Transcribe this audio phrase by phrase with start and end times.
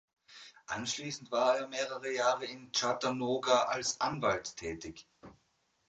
[0.65, 5.07] Anschließend war er mehrere Jahre in Chattanooga als Anwalt tätig.